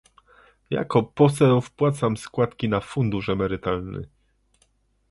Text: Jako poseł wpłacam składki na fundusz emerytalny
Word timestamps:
Jako 0.69 1.03
poseł 1.03 1.61
wpłacam 1.61 2.17
składki 2.17 2.69
na 2.69 2.79
fundusz 2.79 3.29
emerytalny 3.29 4.07